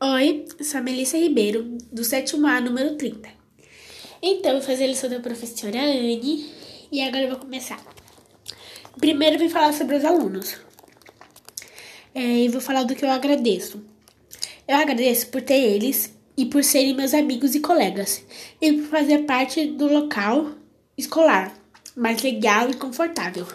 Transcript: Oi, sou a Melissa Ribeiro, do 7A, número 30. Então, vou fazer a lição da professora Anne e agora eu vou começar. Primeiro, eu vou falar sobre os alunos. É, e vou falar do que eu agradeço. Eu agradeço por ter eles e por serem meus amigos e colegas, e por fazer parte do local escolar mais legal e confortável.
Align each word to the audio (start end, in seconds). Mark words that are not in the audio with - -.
Oi, 0.00 0.44
sou 0.60 0.80
a 0.80 0.82
Melissa 0.82 1.16
Ribeiro, 1.16 1.78
do 1.90 2.02
7A, 2.02 2.60
número 2.60 2.96
30. 2.96 3.28
Então, 4.20 4.52
vou 4.54 4.60
fazer 4.60 4.84
a 4.84 4.86
lição 4.88 5.08
da 5.08 5.20
professora 5.20 5.80
Anne 5.80 6.50
e 6.90 7.00
agora 7.00 7.22
eu 7.22 7.30
vou 7.30 7.38
começar. 7.38 7.80
Primeiro, 8.98 9.36
eu 9.36 9.38
vou 9.38 9.48
falar 9.48 9.72
sobre 9.72 9.96
os 9.96 10.04
alunos. 10.04 10.56
É, 12.12 12.20
e 12.20 12.48
vou 12.48 12.60
falar 12.60 12.82
do 12.82 12.94
que 12.96 13.04
eu 13.04 13.10
agradeço. 13.10 13.84
Eu 14.66 14.76
agradeço 14.76 15.28
por 15.28 15.40
ter 15.40 15.60
eles 15.60 16.12
e 16.36 16.44
por 16.44 16.64
serem 16.64 16.94
meus 16.94 17.14
amigos 17.14 17.54
e 17.54 17.60
colegas, 17.60 18.24
e 18.60 18.72
por 18.72 18.86
fazer 18.86 19.18
parte 19.20 19.64
do 19.64 19.86
local 19.86 20.50
escolar 20.98 21.54
mais 21.96 22.20
legal 22.20 22.68
e 22.68 22.74
confortável. 22.74 23.46